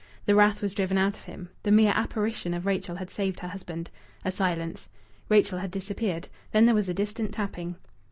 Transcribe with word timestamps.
The 0.25 0.33
wrath 0.33 0.63
was 0.63 0.73
driven 0.73 0.97
out 0.97 1.15
of 1.15 1.25
him. 1.25 1.49
The 1.61 1.69
mere 1.71 1.93
apparition 1.95 2.55
of 2.55 2.65
Rachel 2.65 2.95
had 2.95 3.11
saved 3.11 3.39
her 3.41 3.47
husband. 3.49 3.91
A 4.25 4.31
silence. 4.31 4.89
Rachel 5.29 5.59
had 5.59 5.69
disappeared. 5.69 6.27
Then 6.53 6.65
there 6.65 6.73
was 6.73 6.89
a 6.89 6.93
distant 6.95 7.33
tapping. 7.35 7.75